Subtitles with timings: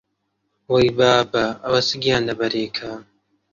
[0.71, 2.91] وەی بابە، ئەوە چ گیانلەبەرێکە!